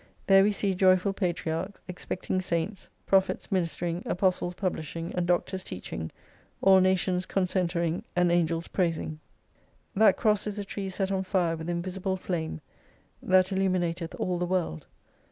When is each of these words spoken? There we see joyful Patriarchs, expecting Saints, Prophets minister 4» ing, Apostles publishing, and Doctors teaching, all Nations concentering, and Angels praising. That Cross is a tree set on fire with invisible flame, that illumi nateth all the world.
There 0.25 0.41
we 0.43 0.51
see 0.51 0.73
joyful 0.73 1.13
Patriarchs, 1.13 1.79
expecting 1.87 2.41
Saints, 2.41 2.89
Prophets 3.05 3.51
minister 3.51 3.85
4» 3.85 3.89
ing, 3.89 4.03
Apostles 4.07 4.55
publishing, 4.55 5.13
and 5.13 5.27
Doctors 5.27 5.63
teaching, 5.63 6.09
all 6.59 6.79
Nations 6.79 7.27
concentering, 7.27 8.03
and 8.15 8.31
Angels 8.31 8.67
praising. 8.67 9.19
That 9.95 10.17
Cross 10.17 10.47
is 10.47 10.57
a 10.57 10.65
tree 10.65 10.89
set 10.89 11.11
on 11.11 11.21
fire 11.21 11.55
with 11.55 11.69
invisible 11.69 12.17
flame, 12.17 12.61
that 13.21 13.51
illumi 13.51 13.77
nateth 13.93 14.15
all 14.19 14.39
the 14.39 14.47
world. 14.47 14.87